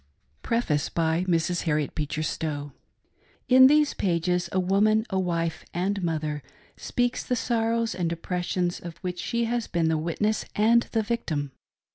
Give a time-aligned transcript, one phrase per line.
[0.41, 1.61] PREFACE BY Mrs.
[1.65, 2.71] Harriet Beecher Stowe,
[3.47, 6.41] In these pages, a woman, a wife and mother,
[6.75, 11.51] speaks the sorrows and oppressions of which she has been the witness and the victim.